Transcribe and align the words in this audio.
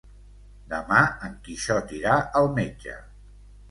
Demà 0.71 1.03
en 1.29 1.37
Quixot 1.49 1.97
irà 2.01 2.19
al 2.43 2.53
metge. 2.61 3.01